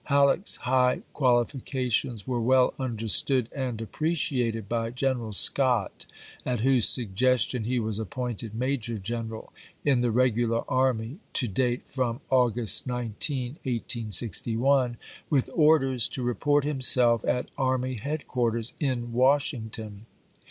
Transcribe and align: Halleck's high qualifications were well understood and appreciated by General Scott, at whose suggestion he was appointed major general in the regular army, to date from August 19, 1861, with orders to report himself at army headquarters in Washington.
Halleck's 0.05 0.55
high 0.55 1.03
qualifications 1.13 2.25
were 2.25 2.41
well 2.41 2.73
understood 2.79 3.47
and 3.55 3.79
appreciated 3.79 4.67
by 4.67 4.89
General 4.89 5.31
Scott, 5.31 6.07
at 6.43 6.61
whose 6.61 6.89
suggestion 6.89 7.65
he 7.65 7.79
was 7.79 7.99
appointed 7.99 8.55
major 8.55 8.97
general 8.97 9.53
in 9.85 10.01
the 10.01 10.09
regular 10.09 10.63
army, 10.67 11.19
to 11.33 11.47
date 11.47 11.83
from 11.85 12.19
August 12.31 12.87
19, 12.87 13.57
1861, 13.61 14.97
with 15.29 15.51
orders 15.53 16.07
to 16.07 16.23
report 16.23 16.63
himself 16.63 17.23
at 17.23 17.51
army 17.55 17.93
headquarters 17.93 18.73
in 18.79 19.13
Washington. 19.13 20.07